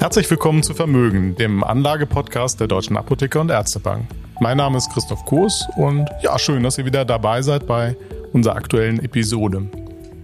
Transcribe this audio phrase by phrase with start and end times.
[0.00, 4.06] Herzlich willkommen zu Vermögen, dem Anlagepodcast der Deutschen Apotheker und Ärztebank.
[4.40, 7.94] Mein Name ist Christoph Kurs und ja, schön, dass ihr wieder dabei seid bei
[8.32, 9.68] unserer aktuellen Episode.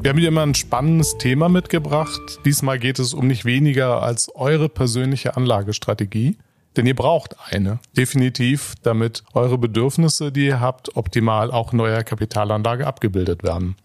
[0.01, 2.41] Wir haben wieder mal ein spannendes Thema mitgebracht.
[2.46, 6.38] Diesmal geht es um nicht weniger als eure persönliche Anlagestrategie.
[6.74, 7.79] Denn ihr braucht eine.
[7.95, 13.77] Definitiv, damit eure Bedürfnisse, die ihr habt, optimal auch in eurer Kapitalanlage abgebildet werden.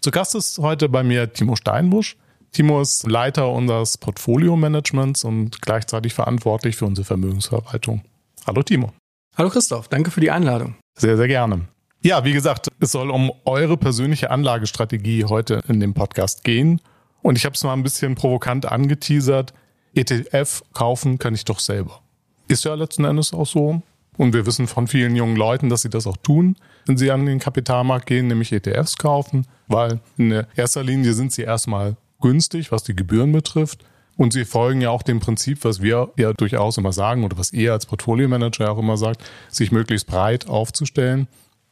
[0.00, 2.16] Zu Gast ist heute bei mir Timo Steinbusch.
[2.52, 8.02] Timo ist Leiter unseres Portfolio-Managements und gleichzeitig verantwortlich für unsere Vermögensverwaltung.
[8.46, 8.92] Hallo Timo.
[9.38, 10.74] Hallo Christoph, danke für die Einladung.
[10.94, 11.62] Sehr, sehr gerne.
[12.02, 16.82] Ja, wie gesagt, es soll um eure persönliche Anlagestrategie heute in dem Podcast gehen.
[17.22, 19.54] Und ich habe es mal ein bisschen provokant angeteasert.
[19.94, 22.02] ETF kaufen kann ich doch selber.
[22.48, 23.80] Ist ja letzten Endes auch so.
[24.18, 27.24] Und wir wissen von vielen jungen Leuten, dass sie das auch tun, wenn sie an
[27.24, 32.82] den Kapitalmarkt gehen, nämlich ETFs kaufen, weil in erster Linie sind sie erstmal günstig, was
[32.82, 33.84] die Gebühren betrifft.
[34.16, 37.52] Und sie folgen ja auch dem Prinzip, was wir ja durchaus immer sagen oder was
[37.52, 41.28] ihr als Portfolio-Manager auch immer sagt, sich möglichst breit aufzustellen.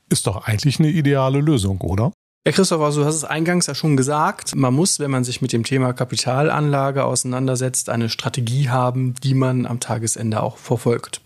[0.09, 2.13] Ist doch eigentlich eine ideale Lösung, oder?
[2.47, 4.57] Ja, Christoph, also du hast es eingangs ja schon gesagt.
[4.57, 9.67] Man muss, wenn man sich mit dem Thema Kapitalanlage auseinandersetzt, eine Strategie haben, die man
[9.67, 11.21] am Tagesende auch verfolgt.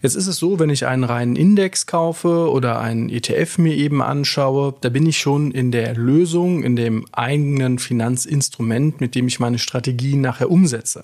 [0.00, 4.00] Jetzt ist es so, wenn ich einen reinen Index kaufe oder einen ETF mir eben
[4.00, 9.40] anschaue, da bin ich schon in der Lösung, in dem eigenen Finanzinstrument, mit dem ich
[9.40, 11.02] meine Strategie nachher umsetze.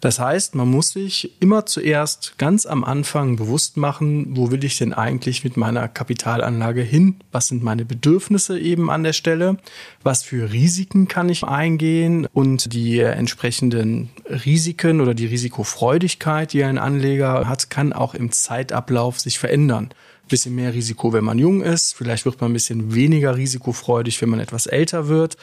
[0.00, 4.76] Das heißt, man muss sich immer zuerst ganz am Anfang bewusst machen, wo will ich
[4.76, 7.16] denn eigentlich mit meiner Kapitalanlage hin?
[7.32, 9.56] Was sind meine Bedürfnisse eben an der Stelle?
[10.02, 12.28] Was für Risiken kann ich eingehen?
[12.34, 19.20] Und die entsprechenden Risiken oder die Risikofreudigkeit, die ein Anleger hat, kann auch im Zeitablauf
[19.20, 19.88] sich verändern
[20.28, 21.94] bisschen mehr Risiko, wenn man jung ist.
[21.94, 25.36] Vielleicht wird man ein bisschen weniger risikofreudig, wenn man etwas älter wird.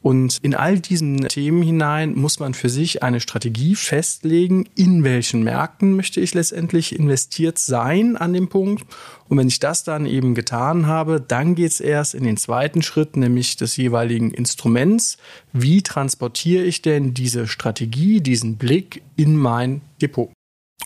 [0.00, 5.42] Und in all diesen Themen hinein muss man für sich eine Strategie festlegen, in welchen
[5.42, 8.84] Märkten möchte ich letztendlich investiert sein an dem Punkt.
[9.28, 13.16] Und wenn ich das dann eben getan habe, dann geht's erst in den zweiten Schritt,
[13.16, 15.18] nämlich des jeweiligen Instruments.
[15.52, 20.30] Wie transportiere ich denn diese Strategie, diesen Blick in mein Depot?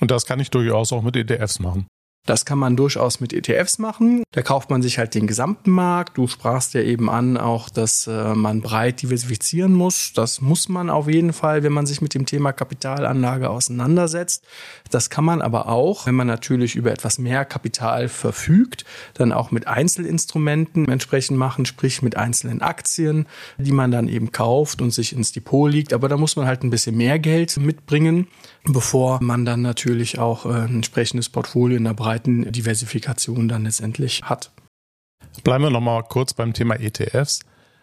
[0.01, 1.87] Und das kann ich durchaus auch mit ETFs machen.
[2.25, 4.23] Das kann man durchaus mit ETFs machen.
[4.31, 6.17] Da kauft man sich halt den gesamten Markt.
[6.17, 10.13] Du sprachst ja eben an, auch, dass äh, man breit diversifizieren muss.
[10.13, 14.45] Das muss man auf jeden Fall, wenn man sich mit dem Thema Kapitalanlage auseinandersetzt.
[14.93, 18.85] Das kann man aber auch, wenn man natürlich über etwas mehr Kapital verfügt,
[19.15, 23.27] dann auch mit Einzelinstrumenten entsprechend machen, sprich mit einzelnen Aktien,
[23.59, 25.93] die man dann eben kauft und sich ins Depot liegt.
[25.93, 28.29] Aber da muss man halt ein bisschen mehr Geld mitbringen,
[28.65, 33.65] bevor man dann natürlich auch äh, ein entsprechendes Portfolio in der Breite breiten Diversifikation dann
[33.65, 34.51] letztendlich hat.
[35.45, 37.41] Bleiben wir nochmal kurz beim Thema ETFs.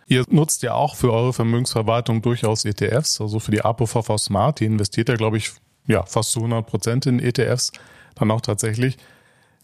[0.08, 4.66] Ihr nutzt ja auch für eure Vermögensverwaltung durchaus ETFs, also für die ApoVV Smart, die
[4.66, 5.52] investiert ja, glaube ich,
[5.88, 7.72] ja, fast zu 100 Prozent in ETFs,
[8.16, 8.98] dann auch tatsächlich.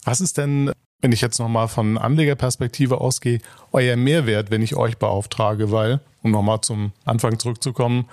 [0.04, 3.40] Was ist denn, wenn ich jetzt nochmal von Anlegerperspektive ausgehe,
[3.72, 5.70] euer Mehrwert, wenn ich euch beauftrage?
[5.72, 8.06] Weil, um nochmal zum Anfang zurückzukommen,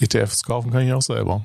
[0.00, 1.44] ETFs kaufen kann ich auch selber.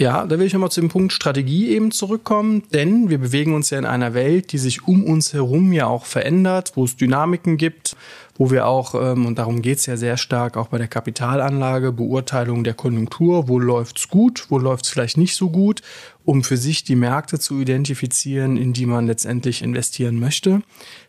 [0.00, 3.70] Ja, da will ich nochmal zu dem Punkt Strategie eben zurückkommen, denn wir bewegen uns
[3.70, 7.56] ja in einer Welt, die sich um uns herum ja auch verändert, wo es Dynamiken
[7.56, 7.96] gibt,
[8.36, 12.62] wo wir auch, ähm, und darum geht's ja sehr stark auch bei der Kapitalanlage, Beurteilung
[12.62, 15.82] der Konjunktur, wo läuft's gut, wo läuft's vielleicht nicht so gut,
[16.24, 20.62] um für sich die Märkte zu identifizieren, in die man letztendlich investieren möchte.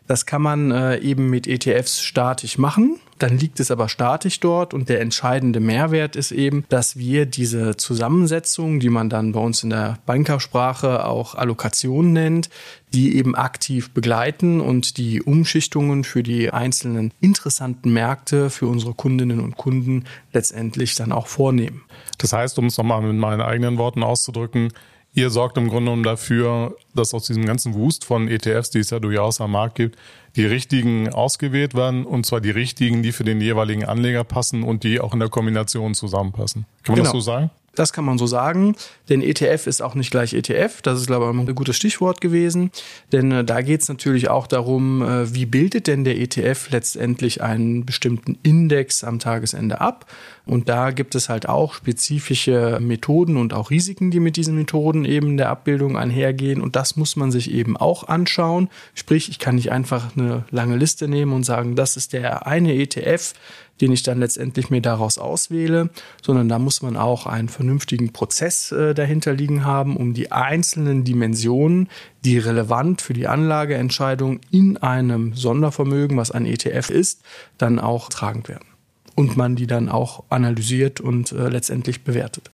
[0.08, 4.74] Das kann man äh, eben mit ETFs statisch machen dann liegt es aber statisch dort
[4.74, 9.62] und der entscheidende Mehrwert ist eben, dass wir diese Zusammensetzung, die man dann bei uns
[9.62, 12.48] in der Bankersprache auch Allokation nennt,
[12.94, 19.40] die eben aktiv begleiten und die Umschichtungen für die einzelnen interessanten Märkte für unsere Kundinnen
[19.40, 21.82] und Kunden letztendlich dann auch vornehmen.
[22.18, 24.72] Das heißt, um es nochmal mit meinen eigenen Worten auszudrücken,
[25.12, 28.90] Ihr sorgt im Grunde genommen dafür, dass aus diesem ganzen Wust von ETFs, die es
[28.90, 29.98] ja durchaus am Markt gibt,
[30.36, 34.84] die richtigen ausgewählt werden und zwar die richtigen, die für den jeweiligen Anleger passen und
[34.84, 36.64] die auch in der Kombination zusammenpassen.
[36.84, 37.12] Kann man genau.
[37.12, 37.50] das so sagen?
[37.80, 38.76] Das kann man so sagen,
[39.08, 40.82] denn ETF ist auch nicht gleich ETF.
[40.82, 42.72] Das ist, glaube ich, ein gutes Stichwort gewesen.
[43.10, 47.42] Denn äh, da geht es natürlich auch darum, äh, wie bildet denn der ETF letztendlich
[47.42, 50.04] einen bestimmten Index am Tagesende ab.
[50.44, 55.06] Und da gibt es halt auch spezifische Methoden und auch Risiken, die mit diesen Methoden
[55.06, 56.60] eben der Abbildung einhergehen.
[56.60, 58.68] Und das muss man sich eben auch anschauen.
[58.94, 62.74] Sprich, ich kann nicht einfach eine lange Liste nehmen und sagen, das ist der eine
[62.74, 63.32] ETF,
[63.80, 65.90] den ich dann letztendlich mir daraus auswähle,
[66.22, 71.04] sondern da muss man auch einen vernünftigen Prozess äh, dahinter liegen haben, um die einzelnen
[71.04, 71.88] Dimensionen,
[72.24, 77.22] die relevant für die Anlageentscheidung in einem Sondervermögen, was ein ETF ist,
[77.58, 78.66] dann auch tragend werden.
[79.14, 82.50] Und man die dann auch analysiert und äh, letztendlich bewertet.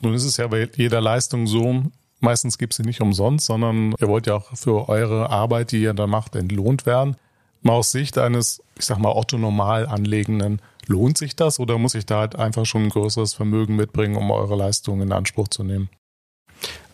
[0.00, 1.82] Nun ist es ja bei jeder Leistung so,
[2.20, 5.80] meistens gibt es sie nicht umsonst, sondern ihr wollt ja auch für eure Arbeit, die
[5.80, 7.16] ihr da macht, entlohnt werden.
[7.64, 11.94] Mal aus Sicht eines, ich sag mal, Otto normal anlegenden, lohnt sich das oder muss
[11.94, 15.64] ich da halt einfach schon ein größeres Vermögen mitbringen, um eure Leistung in Anspruch zu
[15.64, 15.88] nehmen?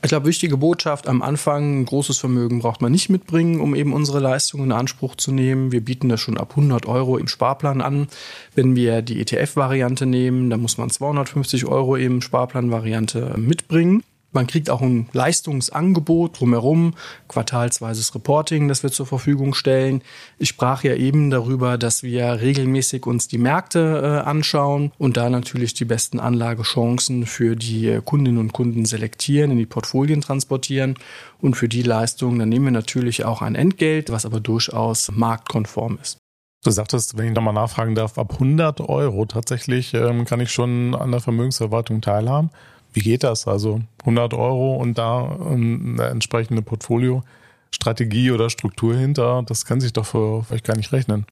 [0.03, 3.93] Ich glaube, wichtige Botschaft am Anfang, ein großes Vermögen braucht man nicht mitbringen, um eben
[3.93, 5.73] unsere Leistungen in Anspruch zu nehmen.
[5.73, 8.07] Wir bieten das schon ab 100 Euro im Sparplan an.
[8.55, 14.05] Wenn wir die ETF-Variante nehmen, dann muss man 250 Euro im Sparplan-Variante mitbringen.
[14.33, 16.95] Man kriegt auch ein Leistungsangebot drumherum,
[17.29, 20.03] quartalsweises Reporting, das wir zur Verfügung stellen.
[20.39, 25.29] Ich sprach ja eben darüber, dass wir regelmäßig uns die Märkte äh, anschauen und da
[25.31, 30.95] natürlich die besten Anlagechancen für die Kundinnen und Kunden selektieren, in die Portfolien transportieren.
[31.41, 35.99] Und für die Leistungen, dann nehmen wir natürlich auch ein Entgelt, was aber durchaus marktkonform
[36.01, 36.19] ist.
[36.63, 40.95] Du sagtest, wenn ich nochmal nachfragen darf, ab 100 Euro tatsächlich ähm, kann ich schon
[40.95, 42.51] an der Vermögensverwaltung teilhaben.
[42.93, 43.47] Wie geht das?
[43.47, 50.07] Also 100 Euro und da eine entsprechende Portfolio-Strategie oder Struktur hinter, das kann sich doch
[50.07, 51.27] für euch gar nicht rechnen.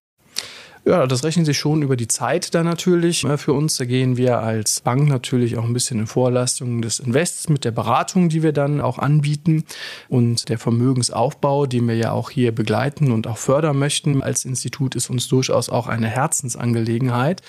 [0.89, 3.77] Ja, das rechnet sich schon über die Zeit dann natürlich äh, für uns.
[3.77, 7.73] Da gehen wir als Bank natürlich auch ein bisschen in Vorleistungen des Invests mit der
[7.73, 9.65] Beratung, die wir dann auch anbieten
[10.09, 14.95] und der Vermögensaufbau, den wir ja auch hier begleiten und auch fördern möchten als Institut,
[14.95, 17.43] ist uns durchaus auch eine Herzensangelegenheit.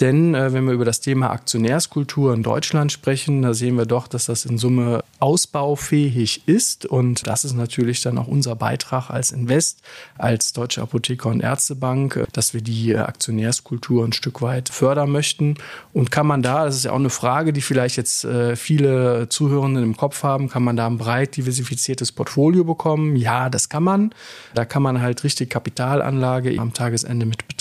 [0.00, 4.08] Denn äh, wenn wir über das Thema Aktionärskultur in Deutschland sprechen, da sehen wir doch,
[4.08, 6.84] dass das in Summe ausbaufähig ist.
[6.84, 9.80] Und das ist natürlich dann auch unser Beitrag als Invest,
[10.18, 15.10] als Deutsche Apotheker und Ärztebank, äh, dass wir die äh, Aktionärskultur ein Stück weit fördern
[15.10, 15.56] möchten.
[15.92, 19.28] Und kann man da, das ist ja auch eine Frage, die vielleicht jetzt äh, viele
[19.28, 23.16] Zuhörenden im Kopf haben, kann man da ein breit diversifiziertes Portfolio bekommen?
[23.16, 24.10] Ja, das kann man.
[24.54, 27.55] Da kann man halt richtig Kapitalanlage am Tagesende mit betreiben.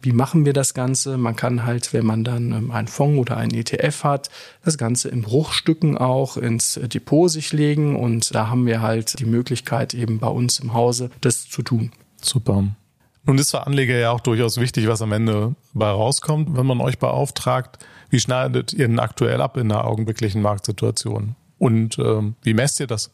[0.00, 1.18] Wie machen wir das Ganze?
[1.18, 4.30] Man man kann halt, wenn man dann ähm, einen Fonds oder einen ETF hat,
[4.64, 9.18] das Ganze in Bruchstücken auch ins äh, Depot sich legen und da haben wir halt
[9.18, 11.90] die Möglichkeit eben bei uns im Hause das zu tun.
[12.22, 12.64] Super.
[13.26, 16.80] Nun ist für Anleger ja auch durchaus wichtig, was am Ende bei rauskommt, wenn man
[16.80, 17.84] euch beauftragt.
[18.10, 21.34] Wie schneidet ihr denn aktuell ab in der augenblicklichen Marktsituation?
[21.58, 23.10] Und ähm, wie messt ihr das?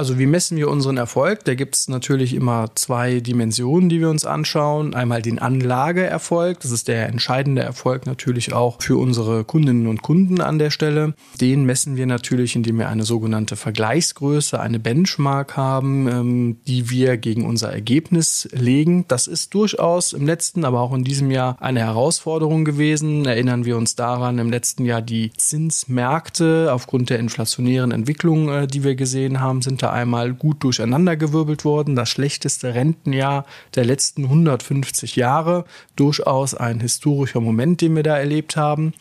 [0.00, 1.44] Also wie messen wir unseren Erfolg?
[1.44, 4.94] Da gibt es natürlich immer zwei Dimensionen, die wir uns anschauen.
[4.94, 10.40] Einmal den Anlageerfolg, das ist der entscheidende Erfolg natürlich auch für unsere Kundinnen und Kunden
[10.40, 11.12] an der Stelle.
[11.38, 17.18] Den messen wir natürlich, indem wir eine sogenannte Vergleichsgröße, eine Benchmark haben, ähm, die wir
[17.18, 19.04] gegen unser Ergebnis legen.
[19.06, 23.26] Das ist durchaus im letzten, aber auch in diesem Jahr eine Herausforderung gewesen.
[23.26, 28.82] Erinnern wir uns daran, im letzten Jahr die Zinsmärkte aufgrund der inflationären Entwicklung, äh, die
[28.82, 31.96] wir gesehen haben, sind da einmal gut durcheinandergewirbelt worden.
[31.96, 33.44] Das schlechteste Rentenjahr
[33.74, 35.64] der letzten 150 Jahre.
[35.96, 38.94] Durchaus ein historischer Moment, den wir da erlebt haben.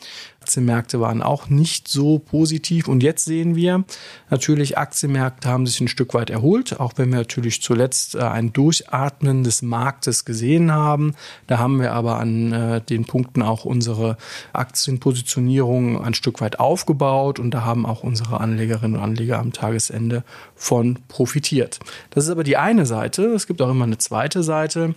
[0.49, 2.87] Aktienmärkte waren auch nicht so positiv.
[2.87, 3.83] Und jetzt sehen wir
[4.31, 8.51] natürlich, Aktienmärkte haben sich ein Stück weit erholt, auch wenn wir natürlich zuletzt äh, ein
[8.51, 11.13] Durchatmen des Marktes gesehen haben.
[11.45, 14.17] Da haben wir aber an äh, den Punkten auch unsere
[14.51, 20.23] Aktienpositionierung ein Stück weit aufgebaut und da haben auch unsere Anlegerinnen und Anleger am Tagesende
[20.55, 21.79] von profitiert.
[22.09, 23.25] Das ist aber die eine Seite.
[23.35, 24.95] Es gibt auch immer eine zweite Seite.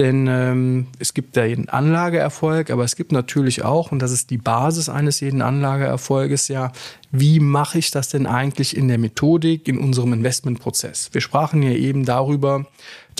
[0.00, 4.38] Denn ähm, es gibt jeden Anlageerfolg, aber es gibt natürlich auch, und das ist die
[4.38, 6.72] Basis eines jeden Anlageerfolges, ja,
[7.10, 11.10] wie mache ich das denn eigentlich in der Methodik, in unserem Investmentprozess?
[11.12, 12.66] Wir sprachen ja eben darüber,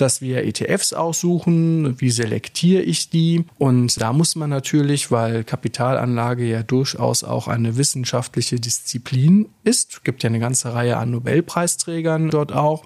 [0.01, 6.45] dass wir ETFs aussuchen, wie selektiere ich die und da muss man natürlich, weil Kapitalanlage
[6.45, 12.51] ja durchaus auch eine wissenschaftliche Disziplin ist, gibt ja eine ganze Reihe an Nobelpreisträgern dort
[12.51, 12.83] auch,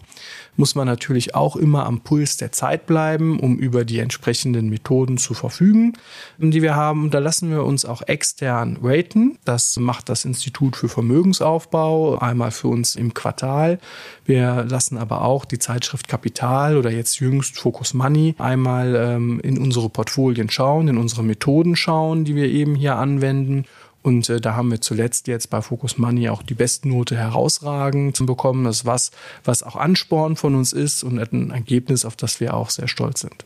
[0.58, 5.18] muss man natürlich auch immer am Puls der Zeit bleiben, um über die entsprechenden Methoden
[5.18, 5.94] zu verfügen,
[6.38, 7.10] die wir haben.
[7.10, 9.38] Da lassen wir uns auch extern raten.
[9.44, 13.80] Das macht das Institut für Vermögensaufbau einmal für uns im Quartal.
[14.24, 19.58] Wir lassen aber auch die Zeitschrift Kapital oder jetzt jüngst Focus Money einmal ähm, in
[19.58, 23.66] unsere Portfolien schauen, in unsere Methoden schauen, die wir eben hier anwenden.
[24.02, 28.66] Und äh, da haben wir zuletzt jetzt bei Focus Money auch die Bestnote herausragend bekommen.
[28.66, 29.12] Das ist was,
[29.44, 33.22] was auch Ansporn von uns ist und ein Ergebnis, auf das wir auch sehr stolz
[33.22, 33.46] sind.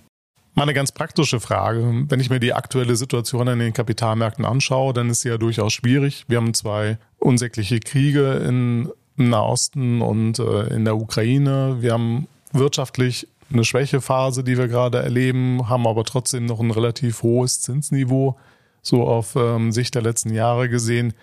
[0.55, 2.05] Mal eine ganz praktische Frage.
[2.09, 5.71] Wenn ich mir die aktuelle Situation an den Kapitalmärkten anschaue, dann ist sie ja durchaus
[5.71, 6.25] schwierig.
[6.27, 8.89] Wir haben zwei unsägliche Kriege in,
[9.19, 11.77] Nahosten und äh, in der Ukraine.
[11.79, 17.23] Wir haben wirtschaftlich eine Schwächephase, die wir gerade erleben, haben aber trotzdem noch ein relativ
[17.23, 18.37] hohes Zinsniveau
[18.81, 21.13] so auf ähm, Sicht der letzten Jahre gesehen.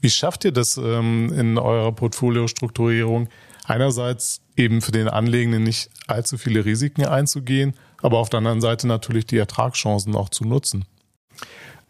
[0.00, 3.28] Wie schafft ihr das ähm, in eurer Portfoliostrukturierung?
[3.64, 8.86] Einerseits eben für den Anlegenden nicht allzu viele Risiken einzugehen, aber auf der anderen Seite
[8.86, 10.84] natürlich die Ertragschancen auch zu nutzen.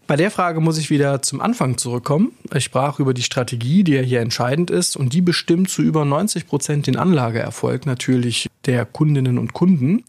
[0.07, 2.33] Bei der Frage muss ich wieder zum Anfang zurückkommen.
[2.55, 6.05] Ich sprach über die Strategie, die ja hier entscheidend ist und die bestimmt zu über
[6.05, 10.05] 90 Prozent den Anlageerfolg natürlich der Kundinnen und Kunden,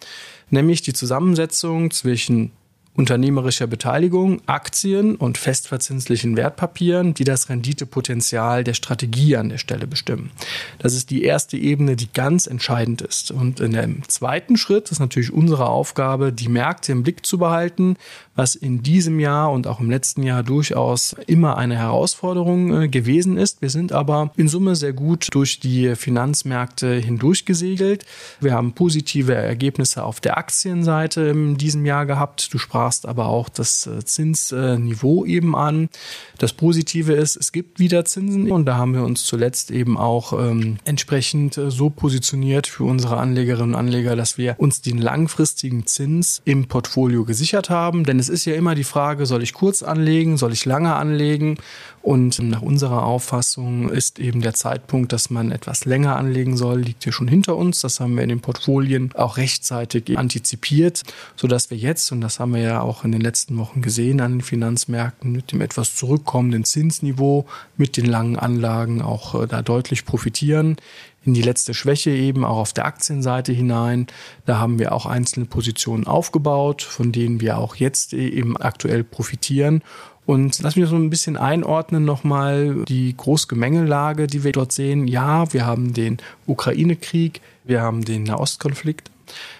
[0.50, 2.52] nämlich die Zusammensetzung zwischen
[2.96, 10.32] unternehmerischer Beteiligung, Aktien und festverzinslichen Wertpapieren, die das Renditepotenzial der Strategie an der Stelle bestimmen.
[10.80, 13.32] Das ist die erste Ebene, die ganz entscheidend ist.
[13.32, 17.98] Und in dem zweiten Schritt ist natürlich unsere Aufgabe, die Märkte im Blick zu behalten,
[18.36, 23.38] was in diesem Jahr und auch im letzten Jahr durchaus immer eine Herausforderung äh, gewesen
[23.38, 23.62] ist.
[23.62, 28.06] Wir sind aber in Summe sehr gut durch die Finanzmärkte hindurchgesegelt.
[28.42, 32.54] Wir haben positive Ergebnisse auf der Aktienseite in diesem Jahr gehabt.
[32.54, 35.90] Du sprachst aber auch das äh, Zinsniveau eben an.
[36.38, 40.34] Das Positive ist, es gibt wieder Zinsen und da haben wir uns zuletzt eben auch
[40.34, 45.86] ähm, entsprechend äh, so positioniert für unsere Anlegerinnen und Anleger, dass wir uns den langfristigen
[45.86, 48.04] Zins im Portfolio gesichert haben.
[48.04, 51.58] Denn es ist ja immer die Frage, soll ich kurz anlegen, soll ich lange anlegen?
[52.02, 57.04] Und nach unserer Auffassung ist eben der Zeitpunkt, dass man etwas länger anlegen soll, liegt
[57.04, 57.82] hier schon hinter uns.
[57.82, 61.02] Das haben wir in den Portfolien auch rechtzeitig antizipiert,
[61.36, 64.34] sodass wir jetzt, und das haben wir ja auch in den letzten Wochen gesehen an
[64.34, 70.06] den Finanzmärkten, mit dem etwas zurückkommenden Zinsniveau, mit den langen Anlagen auch äh, da deutlich
[70.06, 70.78] profitieren
[71.26, 74.08] in die letzte Schwäche eben auch auf der Aktienseite hinein.
[74.46, 79.82] Da haben wir auch einzelne Positionen aufgebaut, von denen wir auch jetzt eben aktuell profitieren.
[80.26, 85.08] Und lass mich so ein bisschen einordnen nochmal die Großgemengelage, die wir dort sehen.
[85.08, 86.18] Ja, wir haben den
[86.48, 89.12] Ukraine-Krieg, wir haben den Nahostkonflikt.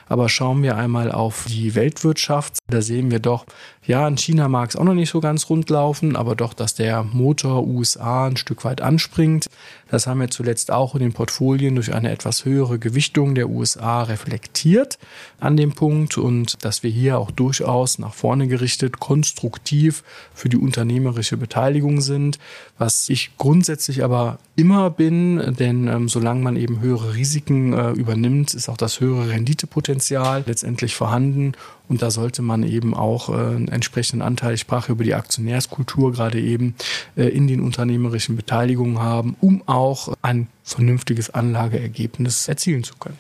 [0.08, 3.46] Aber schauen wir einmal auf die Weltwirtschaft, da sehen wir doch,
[3.88, 6.74] ja, in China mag es auch noch nicht so ganz rund laufen, aber doch, dass
[6.74, 9.46] der Motor USA ein Stück weit anspringt.
[9.92, 14.02] Das haben wir zuletzt auch in den Portfolien durch eine etwas höhere Gewichtung der USA
[14.02, 14.98] reflektiert
[15.40, 20.58] an dem Punkt und dass wir hier auch durchaus nach vorne gerichtet konstruktiv für die
[20.58, 22.40] unternehmerische Beteiligung sind,
[22.80, 28.56] was ich grundsätzlich aber immer bin, denn ähm, solange man eben höhere Risiken äh, übernimmt,
[28.56, 29.95] ist auch das höhere Renditepotenzial
[30.46, 31.54] letztendlich vorhanden
[31.88, 36.12] und da sollte man eben auch äh, einen entsprechenden Anteil, ich sprach über die Aktionärskultur
[36.12, 36.76] gerade eben,
[37.16, 43.20] äh, in den unternehmerischen Beteiligungen haben, um auch ein vernünftiges Anlageergebnis erzielen zu können.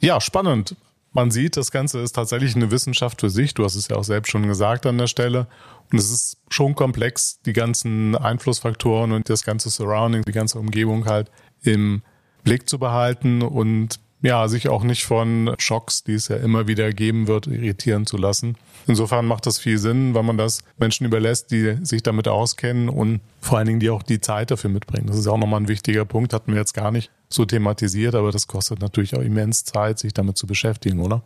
[0.00, 0.76] Ja, spannend.
[1.12, 3.54] Man sieht, das Ganze ist tatsächlich eine Wissenschaft für sich.
[3.54, 5.46] Du hast es ja auch selbst schon gesagt an der Stelle.
[5.90, 11.06] Und es ist schon komplex, die ganzen Einflussfaktoren und das ganze Surrounding, die ganze Umgebung
[11.06, 11.30] halt
[11.62, 12.02] im
[12.44, 16.92] Blick zu behalten und ja, sich auch nicht von Schocks, die es ja immer wieder
[16.92, 18.56] geben wird, irritieren zu lassen.
[18.88, 23.20] Insofern macht das viel Sinn, wenn man das Menschen überlässt, die sich damit auskennen und
[23.40, 25.06] vor allen Dingen die auch die Zeit dafür mitbringen.
[25.06, 28.32] Das ist auch nochmal ein wichtiger Punkt, hatten wir jetzt gar nicht so thematisiert, aber
[28.32, 31.22] das kostet natürlich auch immens Zeit, sich damit zu beschäftigen, oder?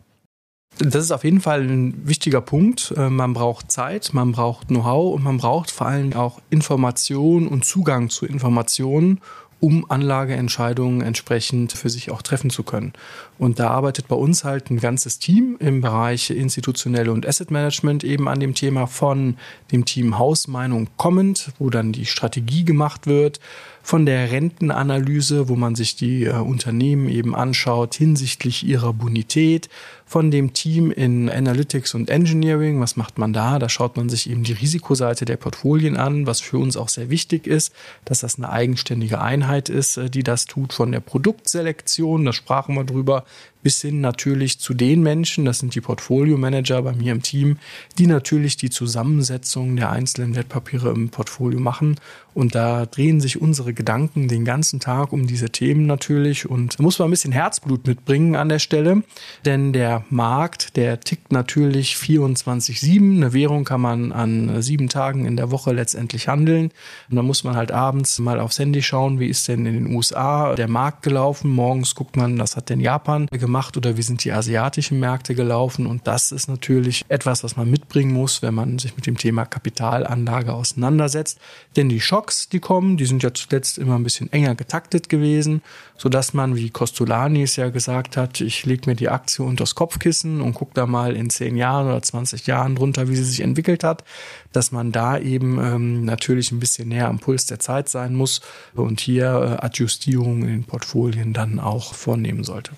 [0.77, 2.93] Das ist auf jeden Fall ein wichtiger Punkt.
[2.95, 7.65] Äh, man braucht Zeit, man braucht Know-how und man braucht vor allem auch Information und
[7.65, 9.19] Zugang zu Informationen,
[9.61, 12.93] um Anlageentscheidungen entsprechend für sich auch treffen zu können.
[13.37, 18.03] Und da arbeitet bei uns halt ein ganzes Team im Bereich institutionelle und Asset Management
[18.03, 19.37] eben an dem Thema von
[19.71, 23.39] dem Team Hausmeinung kommend, wo dann die Strategie gemacht wird,
[23.83, 29.69] von der Rentenanalyse, wo man sich die äh, Unternehmen eben anschaut hinsichtlich ihrer Bonität,
[30.11, 32.81] von dem Team in Analytics und Engineering.
[32.81, 33.59] Was macht man da?
[33.59, 37.09] Da schaut man sich eben die Risikoseite der Portfolien an, was für uns auch sehr
[37.09, 42.25] wichtig ist, dass das eine eigenständige Einheit ist, äh, die das tut von der Produktselektion.
[42.25, 43.25] Da sprachen wir drüber,
[43.63, 47.57] bis hin natürlich zu den Menschen, das sind die Portfolio-Manager bei mir im Team,
[47.97, 51.99] die natürlich die Zusammensetzung der einzelnen Wertpapiere im Portfolio machen.
[52.33, 56.49] Und da drehen sich unsere Gedanken den ganzen Tag um diese Themen natürlich.
[56.49, 59.03] Und da muss man ein bisschen Herzblut mitbringen an der Stelle,
[59.43, 63.17] denn der Markt, der tickt natürlich 24-7.
[63.17, 66.71] Eine Währung kann man an sieben Tagen in der Woche letztendlich handeln.
[67.09, 69.93] Und da muss man halt abends mal aufs Handy schauen, wie ist denn in den
[69.93, 71.51] USA der Markt gelaufen.
[71.51, 75.35] Morgens guckt man, was hat denn Japan gemacht gemacht oder wie sind die asiatischen Märkte
[75.35, 75.85] gelaufen.
[75.85, 79.43] Und das ist natürlich etwas, was man mitbringen muss, wenn man sich mit dem Thema
[79.43, 81.37] Kapitalanlage auseinandersetzt.
[81.75, 85.61] Denn die Schocks, die kommen, die sind ja zuletzt immer ein bisschen enger getaktet gewesen,
[85.97, 89.75] sodass man, wie Costolani es ja gesagt hat, ich lege mir die Aktie unter das
[89.75, 93.41] Kopfkissen und gucke da mal in 10 Jahren oder 20 Jahren drunter, wie sie sich
[93.41, 94.05] entwickelt hat,
[94.53, 98.39] dass man da eben ähm, natürlich ein bisschen näher am Puls der Zeit sein muss
[98.73, 102.71] und hier äh, Adjustierungen in den Portfolien dann auch vornehmen sollte.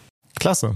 [0.43, 0.75] Klasse.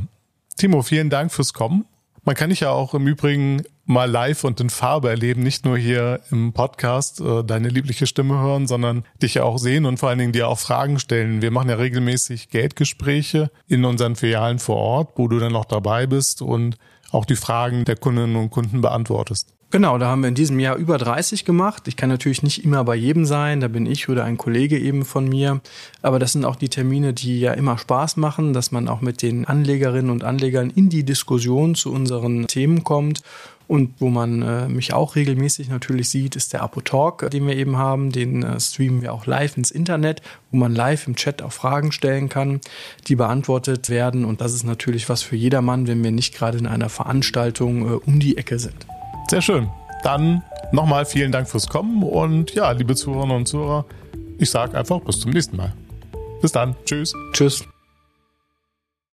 [0.56, 1.84] Timo, vielen Dank fürs Kommen.
[2.24, 5.78] Man kann dich ja auch im Übrigen mal live und in Farbe erleben, nicht nur
[5.78, 10.08] hier im Podcast äh, deine liebliche Stimme hören, sondern dich ja auch sehen und vor
[10.08, 11.42] allen Dingen dir auch Fragen stellen.
[11.42, 16.08] Wir machen ja regelmäßig Geldgespräche in unseren Filialen vor Ort, wo du dann auch dabei
[16.08, 16.78] bist und
[17.12, 19.54] auch die Fragen der Kundinnen und Kunden beantwortest.
[19.70, 21.90] Genau, da haben wir in diesem Jahr über 30 gemacht.
[21.90, 25.04] Ich kann natürlich nicht immer bei jedem sein, da bin ich oder ein Kollege eben
[25.04, 25.60] von mir.
[26.02, 29.22] Aber das sind auch die Termine, die ja immer Spaß machen, dass man auch mit
[29.22, 33.24] den Anlegerinnen und Anlegern in die Diskussion zu unseren Themen kommt.
[33.68, 37.76] Und wo man äh, mich auch regelmäßig natürlich sieht, ist der Apo-Talk, den wir eben
[37.76, 38.14] haben.
[38.14, 41.92] Den äh, streamen wir auch live ins Internet, wo man live im Chat auch Fragen
[41.92, 42.62] stellen kann,
[43.08, 44.24] die beantwortet werden.
[44.24, 47.96] Und das ist natürlich was für jedermann, wenn wir nicht gerade in einer Veranstaltung äh,
[48.06, 48.88] um die Ecke sind.
[49.30, 49.70] Sehr schön.
[50.04, 53.86] Dann nochmal vielen Dank fürs Kommen und ja, liebe Zuhörerinnen und Zuhörer,
[54.38, 55.74] ich sage einfach bis zum nächsten Mal.
[56.42, 56.76] Bis dann.
[56.86, 57.14] Tschüss.
[57.34, 57.68] Tschüss.